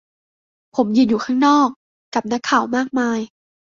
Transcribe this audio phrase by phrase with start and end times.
[0.75, 1.67] ผมยืนอยู่ข้างนอก
[2.13, 3.19] กับนักข่าวมากมาย